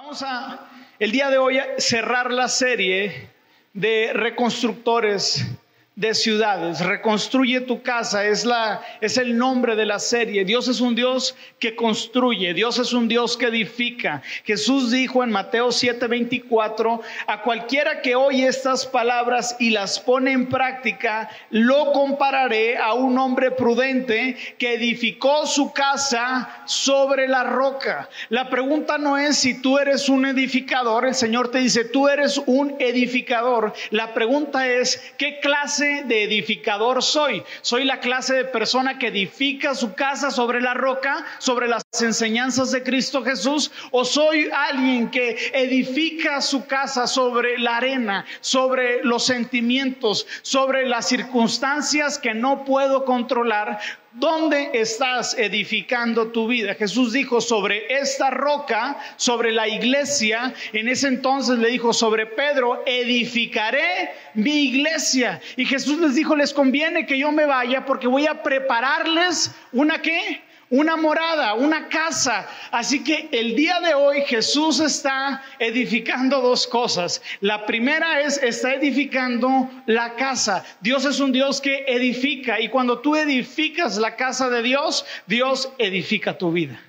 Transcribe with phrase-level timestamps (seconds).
[0.00, 0.60] Vamos a
[1.00, 3.30] el día de hoy cerrar la serie
[3.72, 5.44] de reconstructores
[5.98, 6.78] de ciudades.
[6.78, 10.44] Reconstruye tu casa es la es el nombre de la serie.
[10.44, 14.22] Dios es un Dios que construye, Dios es un Dios que edifica.
[14.44, 20.48] Jesús dijo en Mateo 7:24, a cualquiera que oye estas palabras y las pone en
[20.48, 28.08] práctica, lo compararé a un hombre prudente que edificó su casa sobre la roca.
[28.28, 32.40] La pregunta no es si tú eres un edificador, el Señor te dice, tú eres
[32.46, 33.72] un edificador.
[33.90, 37.42] La pregunta es, ¿qué clase de edificador soy?
[37.62, 42.70] ¿Soy la clase de persona que edifica su casa sobre la roca, sobre las enseñanzas
[42.70, 43.70] de Cristo Jesús?
[43.90, 51.08] ¿O soy alguien que edifica su casa sobre la arena, sobre los sentimientos, sobre las
[51.08, 53.80] circunstancias que no puedo controlar?
[54.18, 56.74] ¿Dónde estás edificando tu vida?
[56.74, 60.52] Jesús dijo sobre esta roca, sobre la iglesia.
[60.72, 65.40] En ese entonces le dijo sobre Pedro, edificaré mi iglesia.
[65.56, 70.02] Y Jesús les dijo, les conviene que yo me vaya porque voy a prepararles una
[70.02, 70.42] qué?
[70.70, 72.46] Una morada, una casa.
[72.70, 77.22] Así que el día de hoy Jesús está edificando dos cosas.
[77.40, 80.64] La primera es, está edificando la casa.
[80.80, 85.72] Dios es un Dios que edifica y cuando tú edificas la casa de Dios, Dios
[85.78, 86.80] edifica tu vida.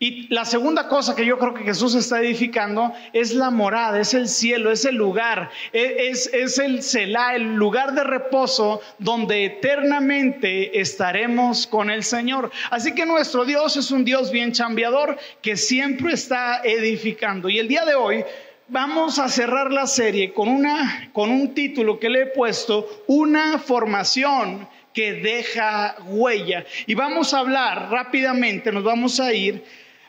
[0.00, 4.14] Y la segunda cosa que yo creo que Jesús está edificando es la morada, es
[4.14, 9.44] el cielo, es el lugar, e, es, es el Selah, el lugar de reposo donde
[9.44, 12.52] eternamente estaremos con el Señor.
[12.70, 17.48] Así que nuestro Dios es un Dios bien chambeador que siempre está edificando.
[17.48, 18.24] Y el día de hoy
[18.68, 23.58] vamos a cerrar la serie con, una, con un título que le he puesto, una
[23.58, 26.64] formación que deja huella.
[26.86, 29.64] Y vamos a hablar rápidamente, nos vamos a ir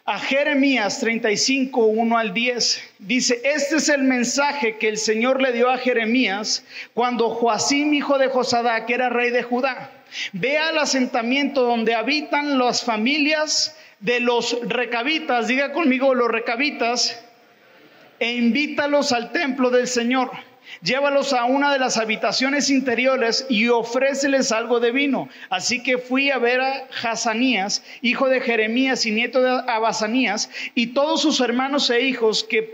[0.10, 2.82] a Jeremías 35, 1 al 10.
[2.98, 8.18] Dice, este es el mensaje que el Señor le dio a Jeremías cuando Joacim, hijo
[8.18, 9.92] de Josadá, que era rey de Judá,
[10.34, 17.24] ve al asentamiento donde habitan las familias de los recabitas, diga conmigo los recabitas,
[18.20, 20.32] e invítalos al templo del Señor
[20.82, 25.28] Llévalos a una de las habitaciones interiores y ofréceles algo de vino.
[25.50, 30.88] Así que fui a ver a Hazanías, hijo de Jeremías y nieto de Abasanías, y
[30.88, 32.70] todos sus hermanos e hijos que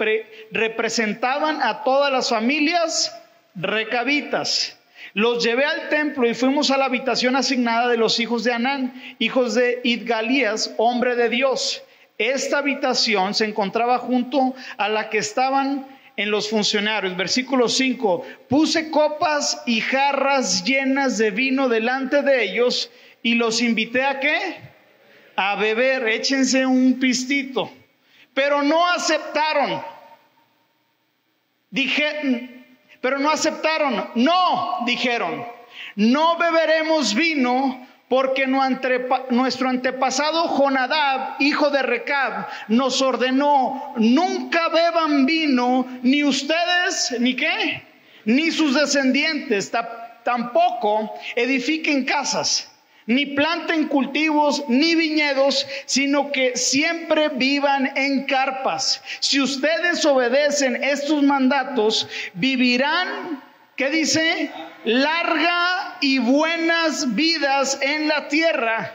[0.51, 3.16] representaban a todas las familias
[3.55, 4.77] recabitas.
[5.13, 9.01] Los llevé al templo y fuimos a la habitación asignada de los hijos de Anán,
[9.17, 11.81] hijos de Idgalías, hombre de Dios.
[12.17, 15.87] Esta habitación se encontraba junto a la que estaban
[16.17, 17.15] en los funcionarios.
[17.17, 22.89] Versículo 5, puse copas y jarras llenas de vino delante de ellos
[23.21, 24.57] y los invité a qué?
[25.35, 27.71] A beber, échense un pistito.
[28.33, 29.81] Pero no aceptaron.
[31.69, 32.65] Dije,
[33.01, 34.09] pero no aceptaron.
[34.15, 35.45] No, dijeron,
[35.95, 45.88] no beberemos vino porque nuestro antepasado Jonadab, hijo de Recab, nos ordenó, nunca beban vino,
[46.03, 47.83] ni ustedes, ni qué,
[48.25, 49.71] ni sus descendientes,
[50.23, 52.71] tampoco edifiquen casas,
[53.07, 59.01] ni planten cultivos, ni viñedos, sino que siempre vivan en carpas.
[59.19, 63.43] Si ustedes obedecen estos mandatos, vivirán,
[63.75, 64.51] ¿qué dice?
[64.85, 68.94] Larga y buenas vidas en la tierra.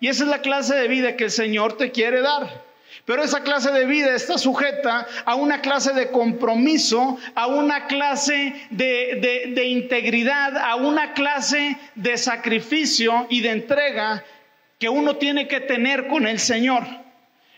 [0.00, 2.68] Y esa es la clase de vida que el Señor te quiere dar.
[3.04, 8.54] Pero esa clase de vida está sujeta a una clase de compromiso, a una clase
[8.70, 14.24] de, integridad, a una clase de sacrificio y de entrega
[14.78, 16.84] que uno tiene que tener con el Señor.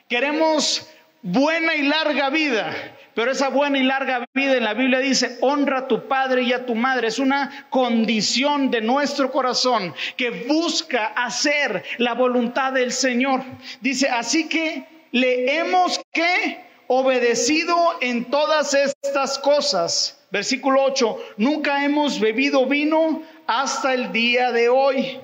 [0.09, 0.89] Queremos
[1.23, 2.73] buena y larga vida,
[3.21, 6.55] pero esa buena y larga vida en la Biblia dice, honra a tu padre y
[6.55, 7.09] a tu madre.
[7.09, 13.43] Es una condición de nuestro corazón que busca hacer la voluntad del Señor.
[13.83, 20.19] Dice, así que le hemos que obedecido en todas estas cosas.
[20.31, 25.21] Versículo 8, nunca hemos bebido vino hasta el día de hoy.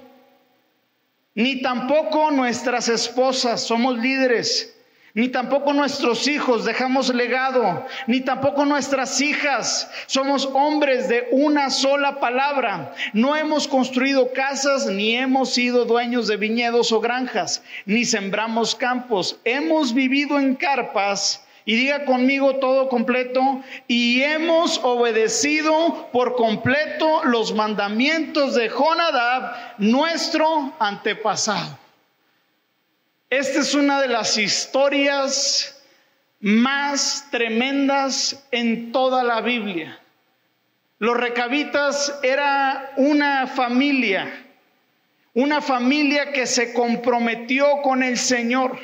[1.35, 4.76] Ni tampoco nuestras esposas somos líderes
[5.17, 9.91] ni tampoco nuestros hijos dejamos legado, ni tampoco nuestras hijas.
[10.05, 12.95] Somos hombres de una sola palabra.
[13.15, 19.41] No hemos construido casas, ni hemos sido dueños de viñedos o granjas, ni sembramos campos.
[19.45, 21.43] Hemos vivido en carpas.
[21.65, 23.41] Y diga conmigo todo completo,
[23.89, 31.86] y hemos obedecido por completo los mandamientos de Jonadab, nuestro antepasado.
[33.29, 35.83] Esta es una de las historias
[36.39, 39.99] más tremendas en toda la Biblia.
[41.01, 44.47] Los recabitas era una familia,
[45.35, 48.79] una familia que se comprometió con el Señor.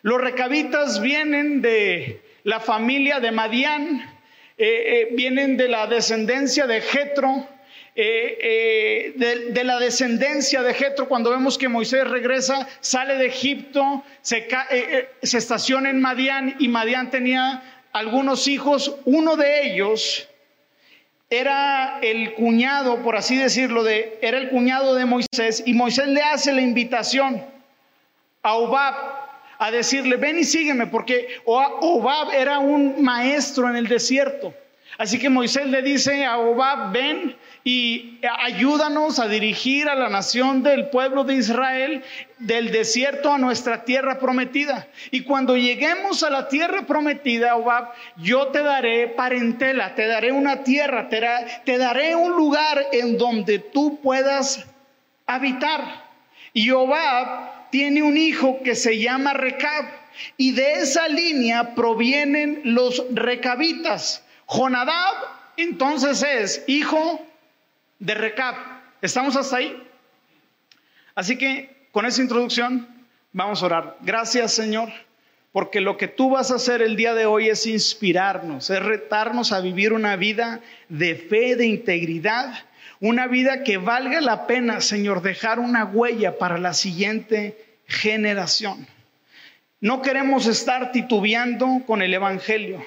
[0.00, 4.00] Los recabitas vienen de la familia de Madián,
[4.56, 7.46] eh, eh, vienen de la descendencia de Jetro,
[8.00, 14.46] eh, de, la descendencia de Jetro, cuando vemos que Moisés regresa, sale de Egipto, se,
[15.20, 20.28] se estaciona en Madián y Madián tenía algunos hijos, uno de ellos
[21.28, 26.22] era el cuñado, por así decirlo, de, era el cuñado de Moisés y Moisés le
[26.22, 27.44] hace la invitación
[28.44, 28.94] a Obab
[29.58, 34.54] a decirle, ven y sígueme, porque Obab era un maestro en el desierto.
[34.98, 40.64] Así que Moisés le dice a Obab, ven y ayúdanos a dirigir a la nación
[40.64, 42.02] del pueblo de Israel
[42.38, 44.88] del desierto a nuestra tierra prometida.
[45.12, 50.64] Y cuando lleguemos a la tierra prometida, Obab, yo te daré parentela, te daré una
[50.64, 51.22] tierra, te,
[51.64, 54.66] te daré un lugar en donde tú puedas
[55.28, 56.08] habitar.
[56.52, 59.84] Y Obab tiene un hijo que se llama Recab.
[60.36, 64.24] Y de esa línea provienen los recabitas.
[64.48, 65.14] Jonadab
[65.58, 67.20] entonces es hijo
[67.98, 68.54] de Recab.
[69.02, 69.82] ¿Estamos hasta ahí?
[71.14, 72.88] Así que con esa introducción
[73.32, 73.96] vamos a orar.
[74.00, 74.88] Gracias Señor,
[75.52, 79.52] porque lo que tú vas a hacer el día de hoy es inspirarnos, es retarnos
[79.52, 82.54] a vivir una vida de fe, de integridad,
[83.00, 88.86] una vida que valga la pena, Señor, dejar una huella para la siguiente generación.
[89.80, 92.84] No queremos estar titubeando con el Evangelio.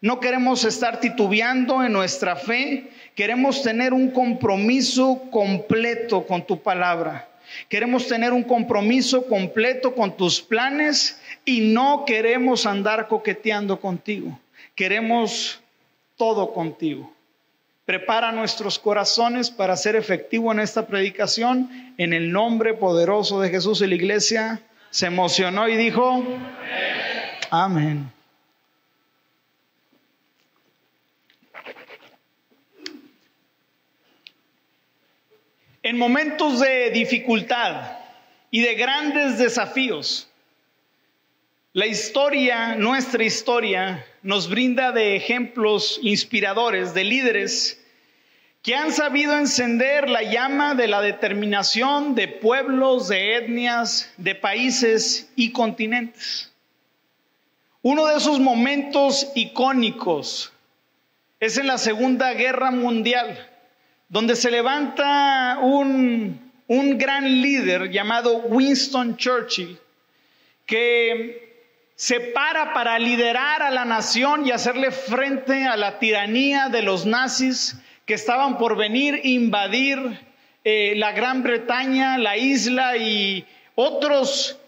[0.00, 7.28] No queremos estar titubeando en nuestra fe, queremos tener un compromiso completo con tu palabra.
[7.68, 14.38] Queremos tener un compromiso completo con tus planes y no queremos andar coqueteando contigo.
[14.74, 15.60] Queremos
[16.16, 17.12] todo contigo.
[17.86, 21.94] Prepara nuestros corazones para ser efectivo en esta predicación.
[21.96, 24.60] En el nombre poderoso de Jesús y la iglesia
[24.90, 26.24] se emocionó y dijo,
[27.50, 28.15] amén.
[35.86, 37.98] En momentos de dificultad
[38.50, 40.28] y de grandes desafíos,
[41.74, 47.80] la historia, nuestra historia, nos brinda de ejemplos inspiradores de líderes
[48.64, 55.30] que han sabido encender la llama de la determinación de pueblos, de etnias, de países
[55.36, 56.52] y continentes.
[57.82, 60.52] Uno de esos momentos icónicos
[61.38, 63.50] es en la Segunda Guerra Mundial
[64.08, 69.78] donde se levanta un, un gran líder llamado Winston Churchill,
[70.64, 71.46] que
[71.96, 77.06] se para para liderar a la nación y hacerle frente a la tiranía de los
[77.06, 79.98] nazis que estaban por venir a invadir
[80.62, 83.44] eh, la Gran Bretaña, la isla y
[83.74, 84.58] otros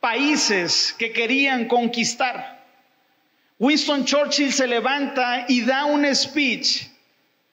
[0.00, 2.64] países que querían conquistar.
[3.58, 6.86] Winston Churchill se levanta y da un speech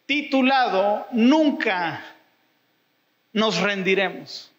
[0.05, 2.03] titulado Nunca
[3.33, 4.51] nos rendiremos.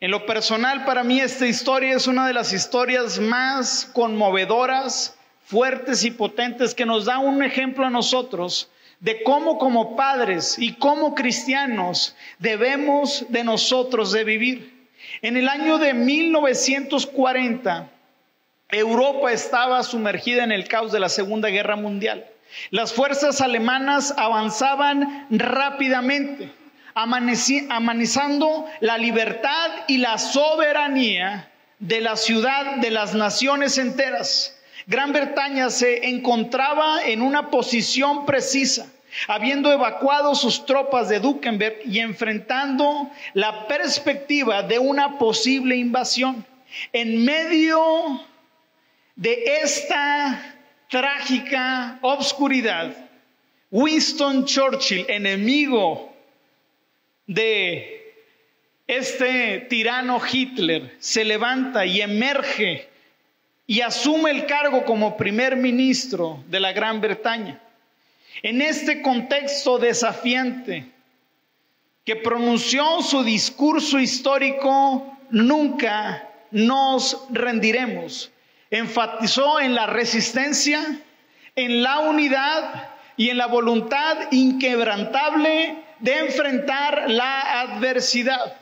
[0.00, 6.04] En lo personal, para mí esta historia es una de las historias más conmovedoras, fuertes
[6.04, 8.68] y potentes que nos da un ejemplo a nosotros
[8.98, 14.88] de cómo como padres y como cristianos debemos de nosotros de vivir.
[15.22, 17.90] En el año de 1940,
[18.70, 22.26] Europa estaba sumergida en el caos de la Segunda Guerra Mundial.
[22.70, 26.52] Las fuerzas alemanas avanzaban rápidamente,
[26.94, 34.56] amanizando la libertad y la soberanía de la ciudad, de las naciones enteras.
[34.86, 38.86] Gran Bretaña se encontraba en una posición precisa,
[39.28, 46.44] habiendo evacuado sus tropas de Dukenberg y enfrentando la perspectiva de una posible invasión.
[46.92, 48.20] En medio
[49.16, 50.51] de esta
[50.92, 52.94] trágica obscuridad,
[53.70, 56.14] Winston Churchill, enemigo
[57.26, 58.14] de
[58.86, 62.90] este tirano Hitler, se levanta y emerge
[63.66, 67.58] y asume el cargo como primer ministro de la Gran Bretaña.
[68.42, 70.84] En este contexto desafiante
[72.04, 78.31] que pronunció su discurso histórico, nunca nos rendiremos
[78.72, 80.80] enfatizó en la resistencia,
[81.54, 88.56] en la unidad y en la voluntad inquebrantable de enfrentar la adversidad.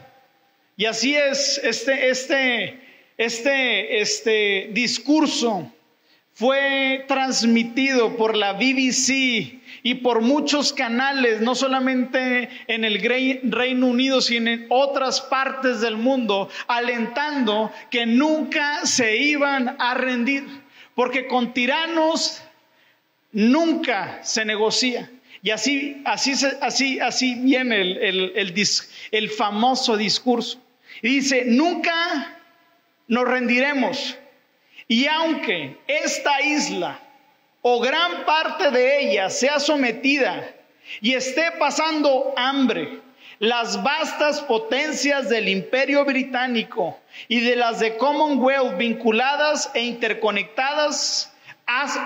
[0.76, 2.80] Y así es, este, este,
[3.16, 5.72] este, este discurso
[6.32, 13.00] fue transmitido por la BBC y por muchos canales, no solamente en el
[13.44, 20.44] Reino Unido, sino en otras partes del mundo, alentando que nunca se iban a rendir,
[20.94, 22.42] porque con tiranos
[23.32, 25.10] nunca se negocia.
[25.42, 27.98] Y así, así, así, así viene el,
[28.34, 28.66] el,
[29.10, 30.60] el famoso discurso.
[31.00, 32.38] Y dice, nunca
[33.08, 34.18] nos rendiremos.
[34.86, 37.00] Y aunque esta isla
[37.62, 40.54] o gran parte de ella sea sometida
[41.00, 43.00] y esté pasando hambre,
[43.38, 46.98] las vastas potencias del imperio británico
[47.28, 51.32] y de las de Commonwealth vinculadas e interconectadas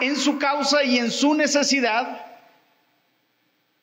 [0.00, 2.26] en su causa y en su necesidad,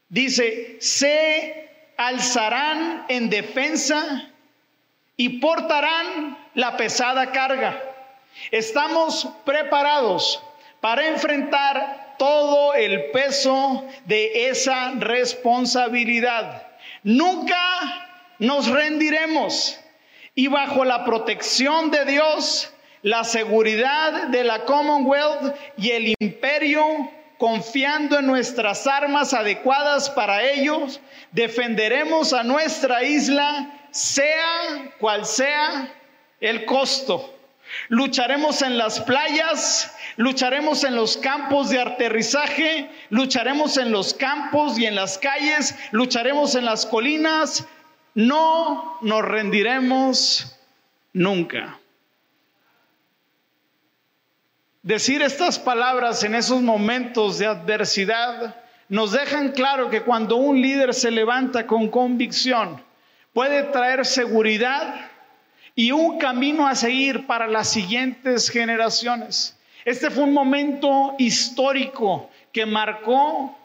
[0.10, 4.30] dice, se alzarán en defensa
[5.18, 7.82] y portarán la pesada carga.
[8.52, 10.42] Estamos preparados
[10.82, 16.68] para enfrentar todo el peso de esa responsabilidad.
[17.04, 17.58] Nunca
[18.40, 19.80] nos rendiremos
[20.36, 22.74] y bajo la protección de Dios,
[23.04, 31.00] la seguridad de la Commonwealth y el imperio, confiando en nuestras armas adecuadas para ellos,
[31.32, 35.94] defenderemos a nuestra isla sea cual sea
[36.40, 37.41] el costo.
[37.90, 44.86] Lucharemos en las playas, lucharemos en los campos de aterrizaje, lucharemos en los campos y
[44.86, 47.66] en las calles, lucharemos en las colinas.
[48.14, 50.58] No nos rendiremos
[51.14, 51.80] nunca.
[54.84, 58.56] Decir estas palabras en esos momentos de adversidad
[58.90, 62.84] nos dejan claro que cuando un líder se levanta con convicción,
[63.32, 65.11] puede traer seguridad
[65.76, 69.58] y un camino a seguir para las siguientes generaciones.
[69.86, 73.58] Este fue un momento histórico que marcó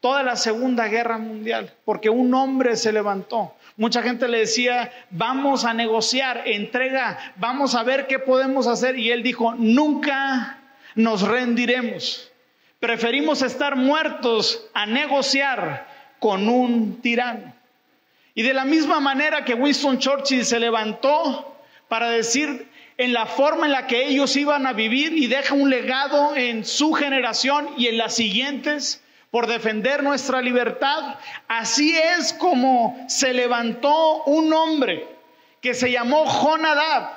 [0.00, 3.54] toda la Segunda Guerra Mundial, porque un hombre se levantó.
[3.76, 8.98] Mucha gente le decía, vamos a negociar, entrega, vamos a ver qué podemos hacer.
[8.98, 10.60] Y él dijo, nunca
[10.94, 12.30] nos rendiremos.
[12.78, 15.88] Preferimos estar muertos a negociar
[16.18, 17.55] con un tirano.
[18.36, 21.56] Y de la misma manera que Winston Churchill se levantó
[21.88, 25.70] para decir en la forma en la que ellos iban a vivir y deja un
[25.70, 31.16] legado en su generación y en las siguientes por defender nuestra libertad,
[31.48, 35.08] así es como se levantó un hombre
[35.62, 37.08] que se llamó Jonadab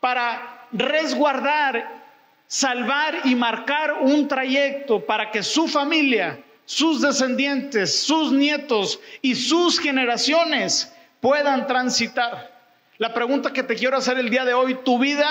[0.00, 2.02] para resguardar,
[2.48, 9.80] salvar y marcar un trayecto para que su familia sus descendientes, sus nietos y sus
[9.80, 12.62] generaciones puedan transitar.
[12.96, 15.28] La pregunta que te quiero hacer el día de hoy, ¿tu vida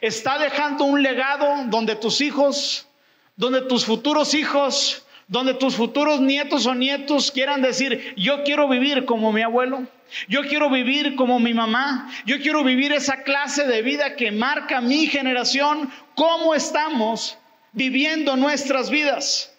[0.00, 2.88] está dejando un legado donde tus hijos,
[3.36, 9.04] donde tus futuros hijos, donde tus futuros nietos o nietos quieran decir, yo quiero vivir
[9.04, 9.86] como mi abuelo,
[10.26, 14.80] yo quiero vivir como mi mamá, yo quiero vivir esa clase de vida que marca
[14.80, 17.36] mi generación, cómo estamos
[17.72, 19.52] viviendo nuestras vidas.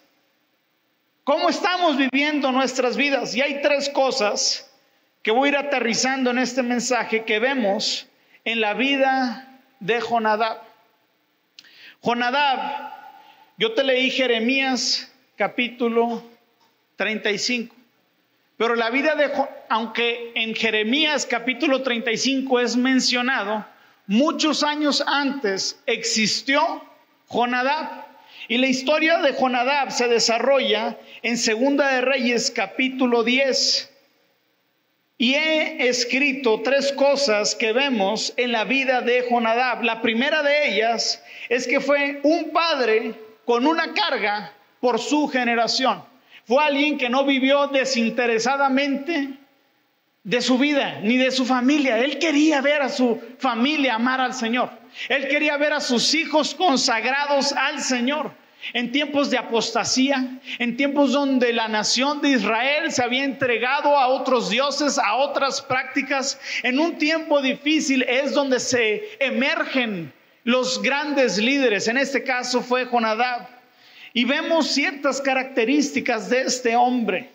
[1.28, 3.34] ¿Cómo estamos viviendo nuestras vidas?
[3.34, 4.66] Y hay tres cosas
[5.22, 8.06] que voy a ir aterrizando en este mensaje que vemos
[8.46, 10.62] en la vida de Jonadab.
[12.00, 12.94] Jonadab,
[13.58, 16.24] yo te leí Jeremías capítulo
[16.96, 17.76] 35.
[18.56, 19.30] Pero la vida de,
[19.68, 23.66] aunque en Jeremías capítulo 35 es mencionado,
[24.06, 26.82] muchos años antes existió
[27.28, 28.07] Jonadab.
[28.50, 33.92] Y la historia de Jonadab se desarrolla en Segunda de Reyes capítulo 10.
[35.18, 39.82] Y he escrito tres cosas que vemos en la vida de Jonadab.
[39.82, 43.12] La primera de ellas es que fue un padre
[43.44, 46.02] con una carga por su generación.
[46.46, 49.28] Fue alguien que no vivió desinteresadamente
[50.24, 51.98] de su vida ni de su familia.
[51.98, 54.77] Él quería ver a su familia amar al Señor.
[55.08, 58.32] Él quería ver a sus hijos consagrados al Señor.
[58.72, 64.08] En tiempos de apostasía, en tiempos donde la nación de Israel se había entregado a
[64.08, 71.38] otros dioses, a otras prácticas, en un tiempo difícil es donde se emergen los grandes
[71.38, 71.86] líderes.
[71.86, 73.48] En este caso fue Jonadab.
[74.12, 77.30] Y vemos ciertas características de este hombre.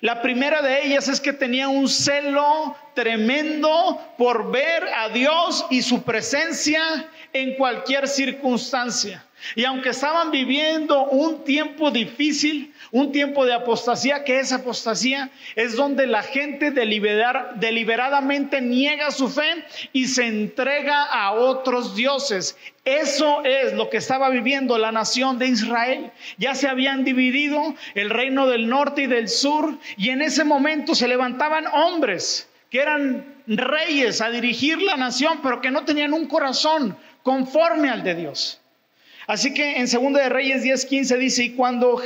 [0.00, 5.82] La primera de ellas es que tenía un celo tremendo por ver a Dios y
[5.82, 9.24] su presencia en cualquier circunstancia.
[9.54, 15.76] Y aunque estaban viviendo un tiempo difícil, un tiempo de apostasía, que es apostasía, es
[15.76, 22.56] donde la gente deliberadamente niega su fe y se entrega a otros dioses.
[22.84, 26.10] Eso es lo que estaba viviendo la nación de Israel.
[26.38, 30.94] Ya se habían dividido el reino del norte y del sur y en ese momento
[30.94, 36.26] se levantaban hombres que eran reyes a dirigir la nación, pero que no tenían un
[36.26, 38.59] corazón conforme al de Dios.
[39.30, 42.02] Así que en 2 de Reyes 10:15 dice, y cuando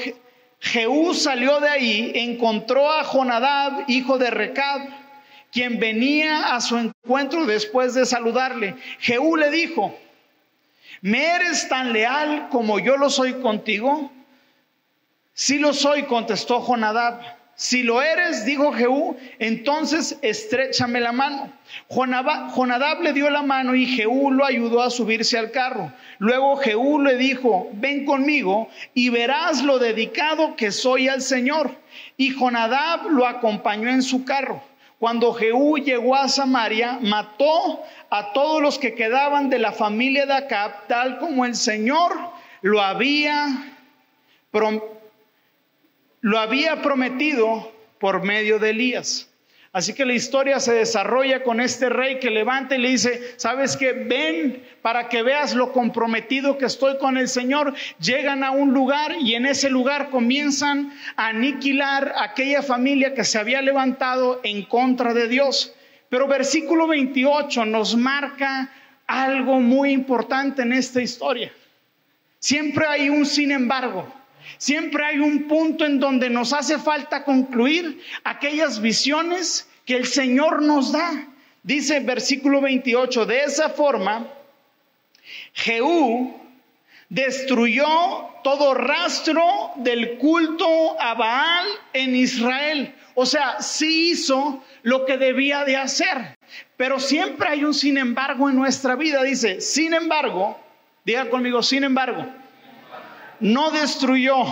[0.60, 4.82] Jehú salió de ahí, encontró a Jonadab, hijo de Recab,
[5.50, 8.76] quien venía a su encuentro después de saludarle.
[8.98, 9.98] Jehú le dijo,
[11.00, 14.12] ¿me eres tan leal como yo lo soy contigo?
[15.32, 17.22] Sí lo soy, contestó Jonadab.
[17.56, 21.52] Si lo eres, dijo Jehú, entonces estrechame la mano.
[21.88, 25.92] Jonadab le dio la mano y Jehú lo ayudó a subirse al carro.
[26.18, 31.70] Luego Jehú le dijo, ven conmigo y verás lo dedicado que soy al Señor.
[32.16, 34.60] Y Jonadab lo acompañó en su carro.
[34.98, 40.34] Cuando Jehú llegó a Samaria, mató a todos los que quedaban de la familia de
[40.34, 42.12] Acab, tal como el Señor
[42.62, 43.74] lo había
[44.50, 44.93] prometido
[46.24, 49.28] lo había prometido por medio de Elías.
[49.74, 53.76] Así que la historia se desarrolla con este rey que levanta y le dice, sabes
[53.76, 57.74] que ven para que veas lo comprometido que estoy con el Señor.
[58.00, 63.38] Llegan a un lugar y en ese lugar comienzan a aniquilar aquella familia que se
[63.38, 65.74] había levantado en contra de Dios.
[66.08, 68.72] Pero versículo 28 nos marca
[69.06, 71.52] algo muy importante en esta historia.
[72.38, 74.23] Siempre hay un sin embargo.
[74.58, 80.62] Siempre hay un punto en donde nos hace falta concluir aquellas visiones que el Señor
[80.62, 81.28] nos da.
[81.62, 84.28] Dice versículo 28, de esa forma,
[85.54, 86.34] Jehú
[87.08, 87.86] destruyó
[88.42, 89.42] todo rastro
[89.76, 92.94] del culto a Baal en Israel.
[93.14, 96.36] O sea, sí hizo lo que debía de hacer.
[96.76, 99.22] Pero siempre hay un sin embargo en nuestra vida.
[99.22, 100.58] Dice, sin embargo,
[101.04, 102.26] diga conmigo, sin embargo
[103.40, 104.44] no destruyó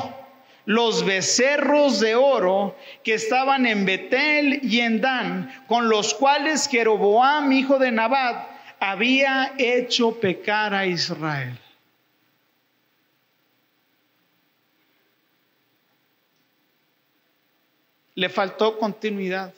[0.64, 7.50] los becerros de oro que estaban en Betel y en Dan, con los cuales Jeroboam,
[7.52, 11.58] hijo de Nabat, había hecho pecar a Israel.
[18.14, 19.54] Le faltó continuidad.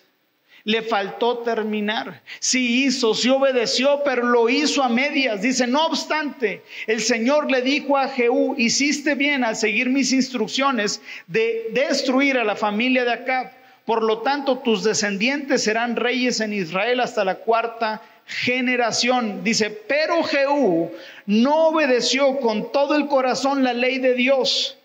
[0.64, 2.22] Le faltó terminar.
[2.40, 5.42] Sí hizo, sí obedeció, pero lo hizo a medias.
[5.42, 11.02] Dice, no obstante, el Señor le dijo a Jehú, hiciste bien al seguir mis instrucciones
[11.26, 13.52] de destruir a la familia de Acab.
[13.84, 19.44] Por lo tanto, tus descendientes serán reyes en Israel hasta la cuarta generación.
[19.44, 20.90] Dice, pero Jehú
[21.26, 24.78] no obedeció con todo el corazón la ley de Dios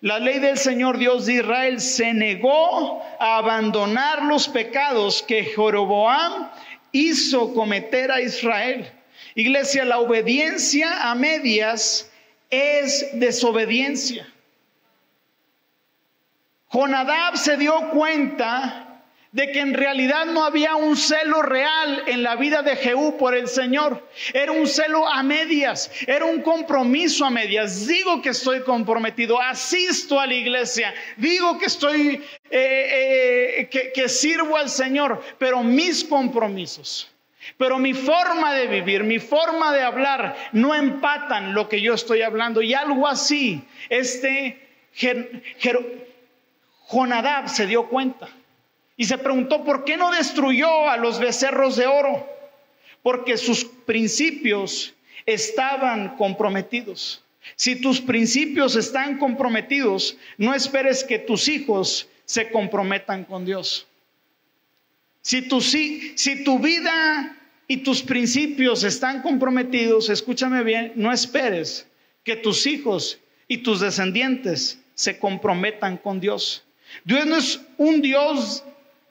[0.00, 6.50] la ley del Señor Dios de Israel se negó a abandonar los pecados que Jeroboam
[6.92, 8.90] hizo cometer a Israel.
[9.34, 12.10] Iglesia, la obediencia a medias
[12.50, 14.32] es desobediencia.
[16.70, 18.87] Jonadab se dio cuenta
[19.32, 23.34] de que en realidad no había un celo real en la vida de Jehú por
[23.34, 24.08] el Señor.
[24.32, 27.86] Era un celo a medias, era un compromiso a medias.
[27.86, 34.08] Digo que estoy comprometido, asisto a la iglesia, digo que estoy, eh, eh, que, que
[34.08, 37.10] sirvo al Señor, pero mis compromisos.
[37.56, 42.22] Pero mi forma de vivir, mi forma de hablar no empatan lo que yo estoy
[42.22, 42.60] hablando.
[42.60, 44.68] Y algo así, este
[46.88, 48.28] Jonadab se dio cuenta.
[48.98, 52.28] Y se preguntó, ¿por qué no destruyó a los becerros de oro?
[53.04, 54.92] Porque sus principios
[55.24, 57.22] estaban comprometidos.
[57.54, 63.86] Si tus principios están comprometidos, no esperes que tus hijos se comprometan con Dios.
[65.22, 67.36] Si tu, si, si tu vida
[67.68, 71.86] y tus principios están comprometidos, escúchame bien, no esperes
[72.24, 76.64] que tus hijos y tus descendientes se comprometan con Dios.
[77.04, 78.64] Dios no es un Dios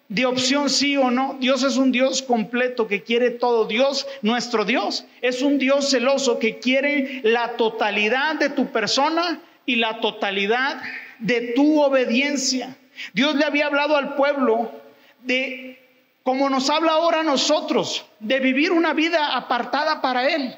[0.09, 1.37] de opción sí o no.
[1.39, 3.65] Dios es un Dios completo que quiere todo.
[3.65, 9.75] Dios, nuestro Dios, es un Dios celoso que quiere la totalidad de tu persona y
[9.75, 10.81] la totalidad
[11.19, 12.75] de tu obediencia.
[13.13, 14.71] Dios le había hablado al pueblo
[15.23, 15.79] de,
[16.23, 20.55] como nos habla ahora a nosotros, de vivir una vida apartada para Él.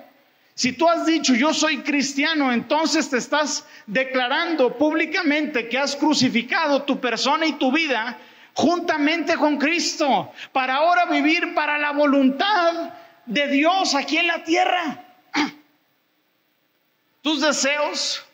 [0.53, 6.83] Si tú has dicho yo soy cristiano, entonces te estás declarando públicamente que has crucificado
[6.83, 8.17] tu persona y tu vida
[8.59, 12.91] juntamente con Cristo, para ahora vivir para la voluntad
[13.25, 15.01] de Dios aquí en la tierra.
[17.21, 18.25] tus deseos,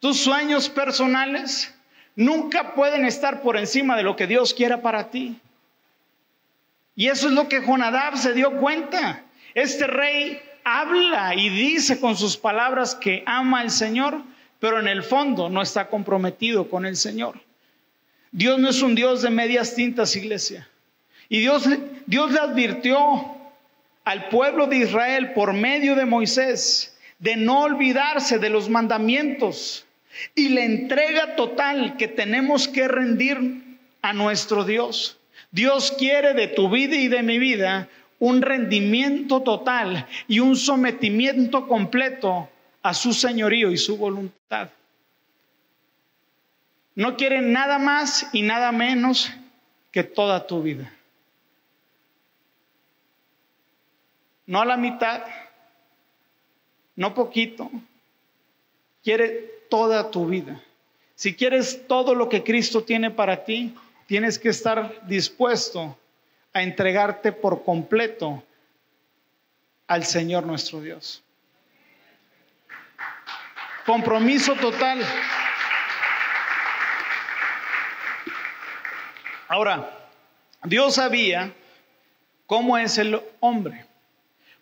[0.00, 1.74] tus sueños personales,
[2.14, 5.40] nunca pueden estar por encima de lo que Dios quiera para ti.
[6.94, 9.22] Y eso es lo que Jonadab se dio cuenta.
[9.54, 14.20] Este rey habla y dice con sus palabras que ama al Señor,
[14.58, 17.40] pero en el fondo no está comprometido con el Señor.
[18.32, 20.68] Dios no es un Dios de medias tintas, iglesia.
[21.28, 21.68] Y Dios,
[22.06, 23.36] Dios le advirtió
[24.04, 29.86] al pueblo de Israel por medio de Moisés de no olvidarse de los mandamientos
[30.34, 35.18] y la entrega total que tenemos que rendir a nuestro Dios.
[35.52, 37.88] Dios quiere de tu vida y de mi vida
[38.18, 42.48] un rendimiento total y un sometimiento completo
[42.82, 44.70] a su señorío y su voluntad.
[46.94, 49.30] No quiere nada más y nada menos
[49.90, 50.92] que toda tu vida.
[54.46, 55.22] No a la mitad,
[56.96, 57.70] no poquito,
[59.02, 59.30] quiere
[59.70, 60.60] toda tu vida.
[61.14, 63.74] Si quieres todo lo que Cristo tiene para ti,
[64.06, 65.96] tienes que estar dispuesto
[66.52, 68.42] a entregarte por completo
[69.86, 71.22] al Señor nuestro Dios.
[73.86, 75.00] Compromiso total.
[79.50, 79.90] Ahora,
[80.62, 81.52] Dios sabía
[82.46, 83.84] cómo es el hombre.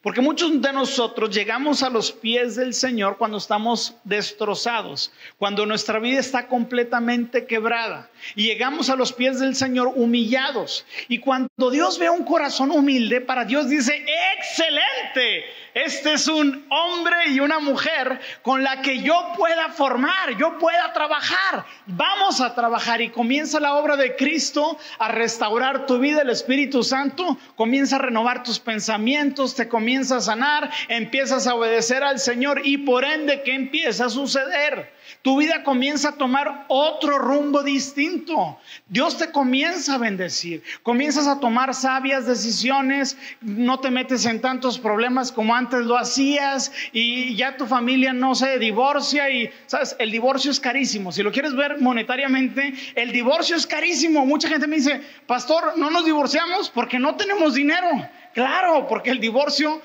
[0.03, 5.99] Porque muchos de nosotros llegamos a los pies del Señor cuando estamos destrozados, cuando nuestra
[5.99, 8.09] vida está completamente quebrada.
[8.37, 10.87] Y llegamos a los pies del Señor humillados.
[11.09, 14.05] Y cuando Dios ve un corazón humilde, para Dios dice,
[14.37, 20.59] excelente, este es un hombre y una mujer con la que yo pueda formar, yo
[20.59, 21.65] pueda trabajar.
[21.87, 26.23] Vamos a trabajar y comienza la obra de Cristo a restaurar tu vida.
[26.23, 32.05] El Espíritu Santo comienza a renovar tus pensamientos, te comienza a sanar, empiezas a obedecer
[32.05, 34.93] al Señor y por ende, ¿qué empieza a suceder?
[35.23, 38.59] Tu vida comienza a tomar otro rumbo distinto.
[38.89, 40.63] Dios te comienza a bendecir.
[40.83, 43.17] Comienzas a tomar sabias decisiones.
[43.41, 46.73] No te metes en tantos problemas como antes lo hacías.
[46.93, 49.29] Y ya tu familia no se divorcia.
[49.31, 49.97] Y, ¿sabes?
[49.99, 51.13] El divorcio es carísimo.
[51.13, 54.25] Si lo quieres ver monetariamente, el divorcio es carísimo.
[54.27, 57.89] Mucha gente me dice, pastor, no nos divorciamos porque no tenemos dinero.
[58.35, 59.83] Claro, porque el divorcio,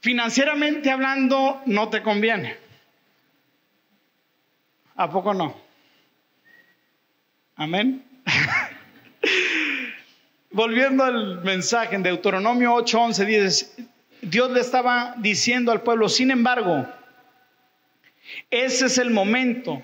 [0.00, 2.63] financieramente hablando, no te conviene.
[4.96, 5.54] ¿A poco no?
[7.56, 8.04] Amén.
[10.50, 13.88] Volviendo al mensaje en Deuteronomio 8:11 dice,
[14.22, 16.86] Dios le estaba diciendo al pueblo, sin embargo,
[18.50, 19.82] ese es el momento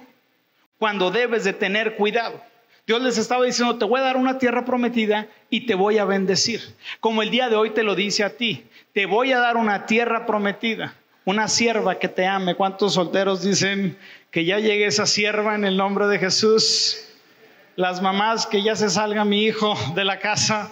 [0.78, 2.42] cuando debes de tener cuidado.
[2.86, 6.04] Dios les estaba diciendo, te voy a dar una tierra prometida y te voy a
[6.04, 6.60] bendecir.
[6.98, 9.86] Como el día de hoy te lo dice a ti, te voy a dar una
[9.86, 12.54] tierra prometida, una sierva que te ame.
[12.54, 13.98] ¿Cuántos solteros dicen,
[14.30, 16.98] que ya llegue esa sierva en el nombre de Jesús.
[17.76, 20.70] Las mamás, que ya se salga mi hijo de la casa.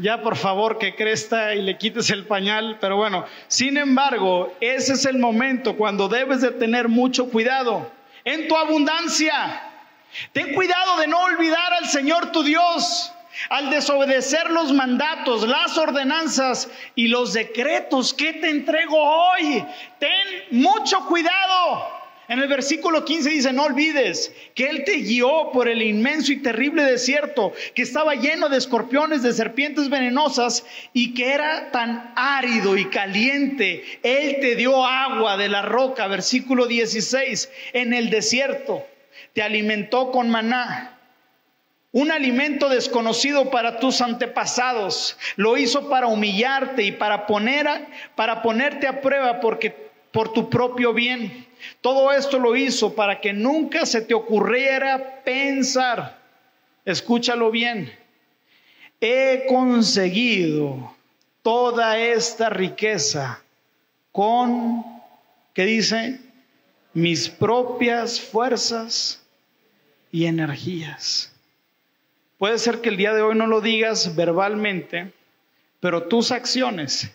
[0.00, 2.78] Ya por favor que cresta y le quites el pañal.
[2.80, 7.90] Pero bueno, sin embargo, ese es el momento cuando debes de tener mucho cuidado
[8.24, 9.62] en tu abundancia.
[10.32, 13.12] Ten cuidado de no olvidar al Señor tu Dios
[13.48, 19.64] al desobedecer los mandatos, las ordenanzas y los decretos que te entrego hoy.
[19.98, 21.98] Ten mucho cuidado.
[22.28, 26.42] En el versículo 15 dice, no olvides que Él te guió por el inmenso y
[26.42, 32.76] terrible desierto que estaba lleno de escorpiones, de serpientes venenosas y que era tan árido
[32.76, 33.82] y caliente.
[34.02, 38.86] Él te dio agua de la roca, versículo 16, en el desierto.
[39.32, 40.97] Te alimentó con maná.
[41.90, 45.16] Un alimento desconocido para tus antepasados.
[45.36, 47.66] Lo hizo para humillarte y para, poner
[48.14, 49.74] para ponerte a prueba porque,
[50.12, 51.46] por tu propio bien.
[51.80, 56.18] Todo esto lo hizo para que nunca se te ocurriera pensar,
[56.84, 57.92] escúchalo bien,
[59.00, 60.94] he conseguido
[61.42, 63.42] toda esta riqueza
[64.12, 64.84] con,
[65.54, 66.20] ¿qué dice?
[66.94, 69.22] Mis propias fuerzas
[70.10, 71.32] y energías.
[72.38, 75.12] Puede ser que el día de hoy no lo digas verbalmente,
[75.80, 77.12] pero tus acciones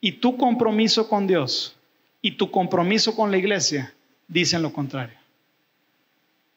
[0.00, 1.76] y tu compromiso con Dios
[2.22, 3.94] y tu compromiso con la iglesia
[4.28, 5.18] dicen lo contrario.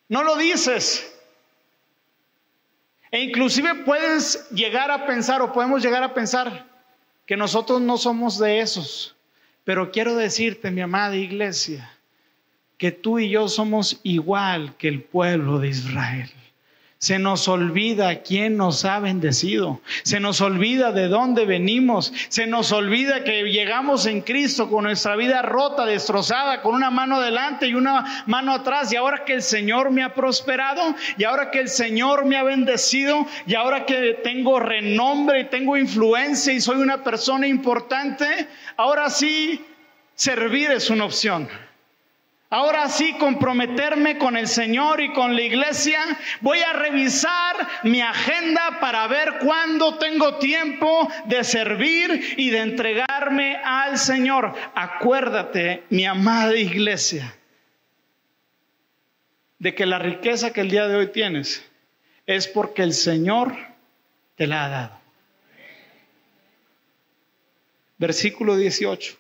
[0.08, 1.12] No lo dices.
[3.12, 6.67] E inclusive puedes llegar a pensar o podemos llegar a pensar
[7.25, 9.15] que nosotros no somos de esos.
[9.63, 11.91] Pero quiero decirte, mi amada iglesia,
[12.78, 16.32] que tú y yo somos igual que el pueblo de Israel.
[17.06, 19.80] Se nos olvida quién nos ha bendecido.
[20.02, 22.12] Se nos olvida de dónde venimos.
[22.30, 27.22] Se nos olvida que llegamos en Cristo con nuestra vida rota, destrozada, con una mano
[27.22, 28.91] delante y una mano atrás.
[28.91, 30.82] Y ahora que el Señor me ha prosperado,
[31.15, 35.78] y ahora que el Señor me ha bendecido, y ahora que tengo renombre y tengo
[35.78, 39.63] influencia y soy una persona importante, ahora sí,
[40.15, 41.48] servir es una opción.
[42.49, 45.99] Ahora sí, comprometerme con el Señor y con la iglesia.
[46.41, 53.58] Voy a revisar mi agenda para ver cuándo tengo tiempo de servir y de entregarme
[53.63, 54.53] al Señor.
[54.75, 57.36] Acuérdate, mi amada iglesia,
[59.58, 61.67] de que la riqueza que el día de hoy tienes
[62.27, 63.55] es porque el Señor
[64.36, 64.99] te la ha dado.
[67.97, 69.17] Versículo 18.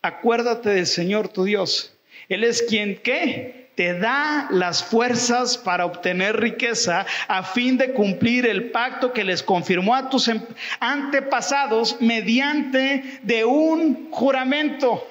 [0.00, 1.92] Acuérdate del Señor tu Dios
[2.28, 3.62] él es quien ¿qué?
[3.74, 9.42] te da las fuerzas para obtener riqueza a fin de cumplir el pacto que les
[9.42, 10.42] confirmó a tus em-,
[10.80, 15.06] antepasados mediante de un juramento.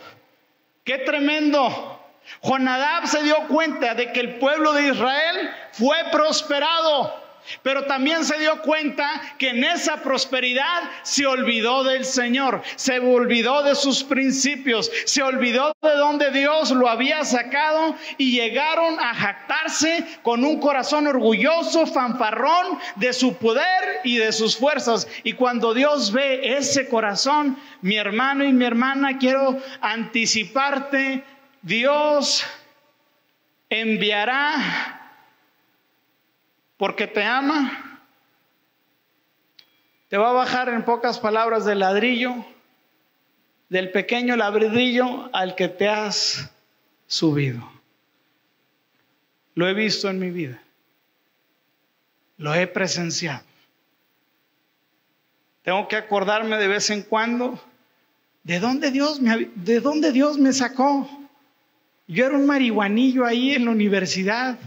[0.83, 1.99] ¡Qué tremendo!
[2.43, 7.20] Jonadab se dio cuenta de que el pueblo de Israel fue prosperado
[7.63, 13.63] pero también se dio cuenta que en esa prosperidad se olvidó del Señor, se olvidó
[13.63, 20.05] de sus principios, se olvidó de donde Dios lo había sacado y llegaron a jactarse
[20.23, 25.07] con un corazón orgulloso, fanfarrón de su poder y de sus fuerzas.
[25.23, 31.23] Y cuando Dios ve ese corazón, mi hermano y mi hermana, quiero anticiparte,
[31.61, 32.43] Dios
[33.69, 35.00] enviará
[36.81, 38.09] porque te ama,
[40.09, 42.43] te va a bajar en pocas palabras del ladrillo,
[43.69, 46.51] del pequeño ladrillo al que te has
[47.05, 47.71] subido.
[49.53, 50.59] Lo he visto en mi vida,
[52.37, 53.43] lo he presenciado.
[55.61, 57.63] Tengo que acordarme de vez en cuando
[58.41, 61.07] de dónde Dios me, de dónde Dios me sacó.
[62.07, 64.57] Yo era un marihuanillo ahí en la universidad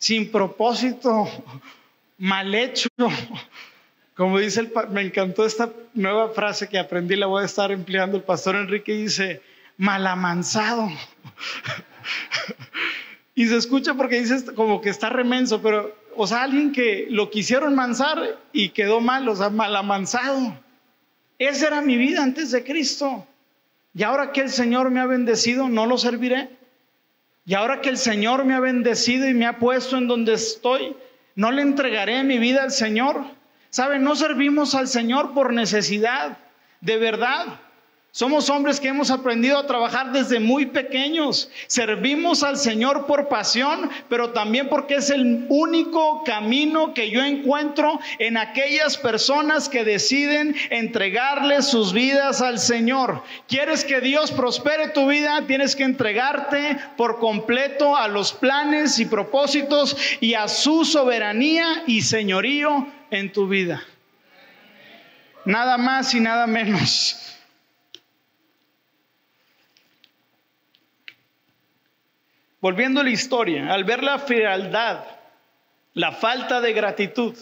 [0.00, 1.28] sin propósito,
[2.18, 2.88] mal hecho.
[4.16, 8.16] Como dice el, me encantó esta nueva frase que aprendí, la voy a estar empleando.
[8.16, 9.40] El pastor Enrique dice,
[9.76, 10.88] malamansado.
[13.34, 17.30] y se escucha porque dice como que está remenso, pero, o sea, alguien que lo
[17.30, 20.54] quisieron mansar y quedó mal, o sea, malamansado.
[21.38, 23.26] Esa era mi vida antes de Cristo.
[23.94, 26.59] Y ahora que el Señor me ha bendecido, no lo serviré.
[27.50, 30.94] Y ahora que el Señor me ha bendecido y me ha puesto en donde estoy,
[31.34, 33.24] no le entregaré mi vida al Señor.
[33.70, 34.04] ¿Saben?
[34.04, 36.38] No servimos al Señor por necesidad,
[36.80, 37.58] de verdad.
[38.12, 41.48] Somos hombres que hemos aprendido a trabajar desde muy pequeños.
[41.68, 48.00] Servimos al Señor por pasión, pero también porque es el único camino que yo encuentro
[48.18, 53.22] en aquellas personas que deciden entregarle sus vidas al Señor.
[53.46, 55.46] ¿Quieres que Dios prospere tu vida?
[55.46, 62.02] Tienes que entregarte por completo a los planes y propósitos y a su soberanía y
[62.02, 63.84] señorío en tu vida.
[65.44, 67.39] Nada más y nada menos.
[72.60, 75.04] Volviendo a la historia, al ver la frialdad,
[75.94, 77.34] la falta de gratitud,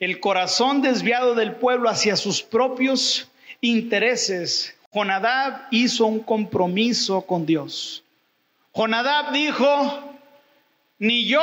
[0.00, 8.02] el corazón desviado del pueblo hacia sus propios intereses, Jonadab hizo un compromiso con Dios.
[8.72, 10.18] Jonadab dijo,
[10.98, 11.40] ni yo,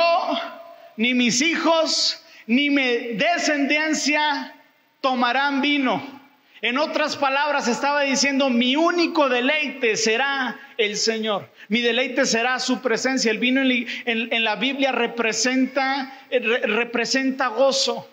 [0.96, 4.54] ni mis hijos, ni mi descendencia
[5.00, 6.19] tomarán vino
[6.62, 11.48] en otras palabras, estaba diciendo, mi único deleite será el Señor.
[11.68, 13.30] Mi deleite será su presencia.
[13.30, 18.06] El vino en, la Biblia representa, representa gozo,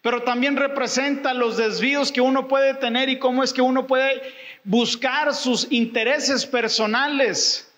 [0.00, 4.22] pero también representa los desvíos que uno puede tener y cómo es que uno puede
[4.64, 7.70] buscar sus intereses personales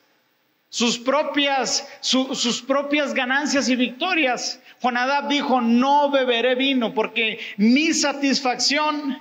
[0.77, 4.61] sus propias, sus propias ganancias y victorias.
[4.83, 9.19] Jonadab dijo, no beberé vino porque mi satisfacción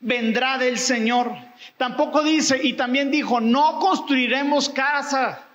[0.00, 1.36] vendrá del Señor.
[1.76, 5.45] Tampoco dice, y también dijo, no construiremos casa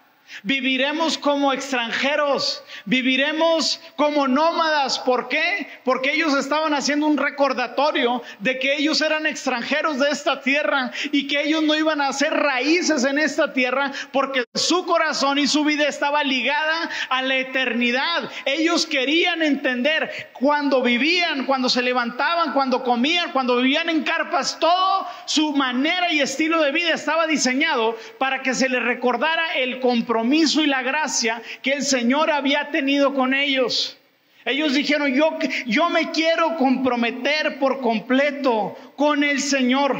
[0.43, 4.97] Viviremos como extranjeros, viviremos como nómadas.
[4.99, 5.67] ¿Por qué?
[5.83, 11.27] Porque ellos estaban haciendo un recordatorio de que ellos eran extranjeros de esta tierra y
[11.27, 15.63] que ellos no iban a hacer raíces en esta tierra porque su corazón y su
[15.63, 18.31] vida estaba ligada a la eternidad.
[18.45, 25.07] Ellos querían entender cuando vivían, cuando se levantaban, cuando comían, cuando vivían en carpas, todo
[25.25, 30.20] su manera y estilo de vida estaba diseñado para que se les recordara el compromiso
[30.23, 33.97] y la gracia que el Señor había tenido con ellos.
[34.45, 39.97] Ellos dijeron, yo, yo me quiero comprometer por completo con el Señor.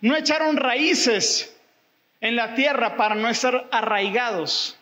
[0.00, 1.56] No echaron raíces
[2.20, 4.78] en la tierra para no estar arraigados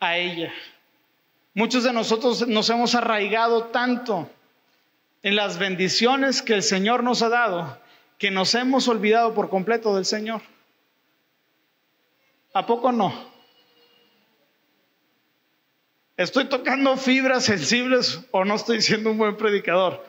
[0.00, 0.52] a ella.
[1.54, 4.28] Muchos de nosotros nos hemos arraigado tanto
[5.22, 7.82] en las bendiciones que el Señor nos ha dado
[8.22, 10.42] que nos hemos olvidado por completo del Señor.
[12.54, 13.31] ¿A poco no?
[16.16, 20.04] ¿Estoy tocando fibras sensibles o no estoy siendo un buen predicador?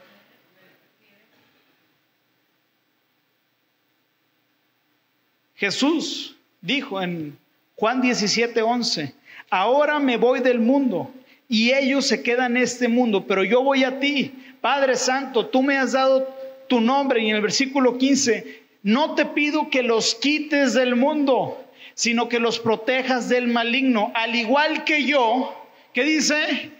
[5.55, 7.37] Jesús dijo en
[7.75, 9.15] Juan 17, 11,
[9.49, 11.09] ahora me voy del mundo
[11.47, 15.63] y ellos se quedan en este mundo, pero yo voy a ti, Padre Santo, tú
[15.63, 16.27] me has dado
[16.67, 21.63] tu nombre y en el versículo 15, no te pido que los quites del mundo,
[21.93, 25.62] sino que los protejas del maligno, al igual que yo,
[25.93, 26.71] ¿Qué dice?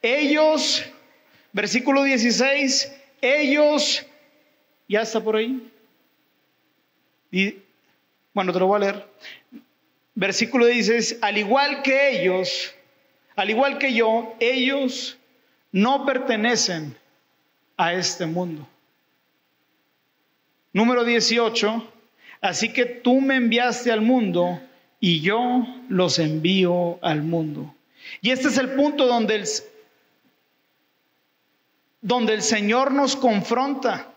[0.00, 0.82] Ellos,
[1.52, 4.06] versículo 16, ellos,
[4.88, 5.70] ya está por ahí.
[7.30, 7.56] Y,
[8.32, 9.06] bueno, te lo voy a leer.
[10.14, 12.74] Versículo 16, al igual que ellos,
[13.36, 15.18] al igual que yo, ellos
[15.70, 16.96] no pertenecen
[17.76, 18.66] a este mundo.
[20.72, 21.92] Número 18,
[22.40, 24.60] así que tú me enviaste al mundo
[25.00, 27.74] y yo los envío al mundo.
[28.20, 29.48] Y este es el punto donde el,
[32.00, 34.08] donde el Señor nos confronta.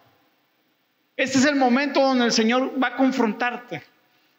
[1.18, 3.84] Este es el momento donde el Señor va a confrontarte.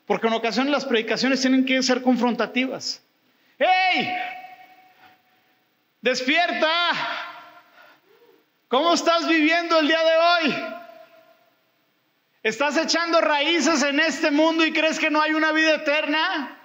[0.06, 3.02] Porque en ocasiones las predicaciones tienen que ser confrontativas.
[3.58, 4.14] ¡Hey!
[6.00, 6.92] ¡Despierta!
[8.68, 10.64] ¿Cómo estás viviendo el día de hoy?
[12.42, 16.55] ¿Estás echando raíces en este mundo y crees que no hay una vida eterna?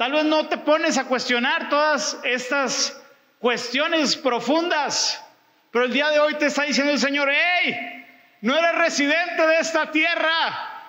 [0.00, 2.98] Tal vez no te pones a cuestionar todas estas
[3.38, 5.22] cuestiones profundas,
[5.70, 8.06] pero el día de hoy te está diciendo el Señor, hey,
[8.40, 10.86] no eres residente de esta tierra.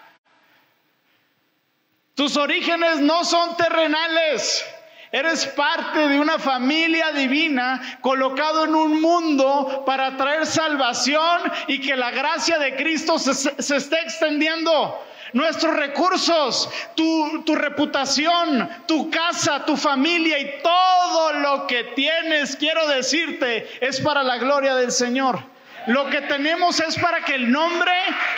[2.16, 4.66] Tus orígenes no son terrenales.
[5.12, 11.98] Eres parte de una familia divina colocado en un mundo para traer salvación y que
[11.98, 19.78] la gracia de Cristo se, se esté extendiendo nuestros recursos, tu, reputación, tu casa, tu
[19.78, 25.44] familia y todo lo que tienes, quiero decirte, es para la gloria del Señor.
[25.88, 27.92] Lo que tenemos es para que el nombre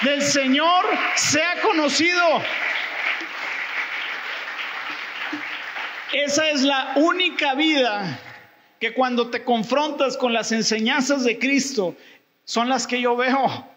[0.03, 2.41] del Señor sea conocido.
[6.13, 8.19] Esa es la única vida
[8.79, 11.95] que cuando te confrontas con las enseñanzas de Cristo
[12.45, 13.67] son las que yo veo.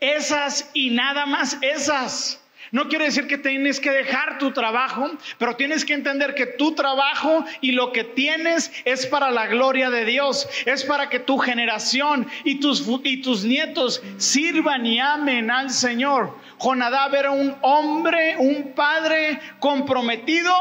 [0.00, 2.41] Esas y nada más esas.
[2.72, 6.74] No quiere decir que tienes que dejar tu trabajo, pero tienes que entender que tu
[6.74, 11.36] trabajo y lo que tienes es para la gloria de Dios, es para que tu
[11.36, 16.34] generación y tus, y tus nietos sirvan y amen al Señor.
[16.58, 20.54] Jonadab era un hombre, un padre comprometido,